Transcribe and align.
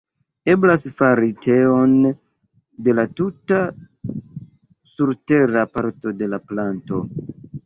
Eblas 0.51 0.83
fari 1.01 1.27
teon 1.47 1.93
de 2.87 2.95
la 3.01 3.05
tuta 3.21 3.61
surtera 4.95 5.69
parto 5.77 6.17
de 6.25 6.33
la 6.35 6.41
planto. 6.53 7.05